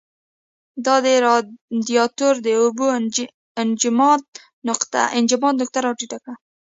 دا 0.85 0.95
د 1.05 1.07
رادیاتور 1.27 2.33
د 2.45 2.47
اوبو 2.61 2.85
انجماد 3.63 4.23
نقطه 5.29 5.79
را 5.85 5.91
ټیټه 5.99 6.17
کړي. 6.23 6.35